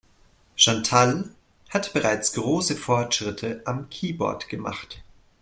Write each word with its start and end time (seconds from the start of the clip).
Chantal 0.55 1.29
hat 1.69 1.93
bereits 1.93 2.33
große 2.33 2.75
Fortschritte 2.75 3.61
am 3.65 3.87
Keyboard 3.91 4.49
gemacht. 4.49 5.03